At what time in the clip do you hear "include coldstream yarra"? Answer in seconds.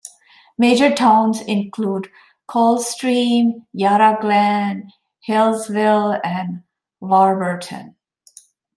1.41-4.17